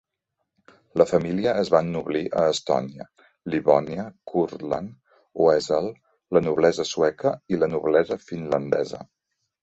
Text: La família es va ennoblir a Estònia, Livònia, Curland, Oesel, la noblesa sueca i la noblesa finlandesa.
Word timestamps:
La 0.99 1.05
família 1.09 1.51
es 1.63 1.69
va 1.73 1.81
ennoblir 1.83 2.21
a 2.43 2.45
Estònia, 2.53 3.05
Livònia, 3.55 4.05
Curland, 4.31 4.95
Oesel, 5.47 5.89
la 6.37 6.41
noblesa 6.47 6.87
sueca 6.93 7.35
i 7.57 7.61
la 7.65 7.69
noblesa 7.75 8.17
finlandesa. 8.31 9.03